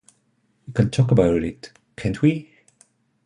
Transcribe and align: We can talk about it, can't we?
We 0.65 0.73
can 0.73 0.89
talk 0.89 1.11
about 1.11 1.43
it, 1.43 1.73
can't 1.95 2.23
we? 2.23 2.49